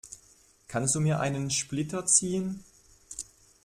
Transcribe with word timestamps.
Kannst 0.67 0.95
du 0.95 0.99
mir 0.99 1.19
einen 1.19 1.51
Splitter 1.51 2.07
ziehen? 2.07 2.63